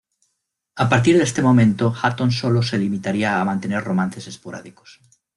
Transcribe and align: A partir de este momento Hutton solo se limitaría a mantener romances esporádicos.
A 0.77 0.89
partir 0.89 1.15
de 1.19 1.23
este 1.23 1.43
momento 1.43 1.93
Hutton 1.93 2.31
solo 2.31 2.63
se 2.63 2.79
limitaría 2.79 3.39
a 3.39 3.45
mantener 3.45 3.83
romances 3.83 4.25
esporádicos. 4.25 4.99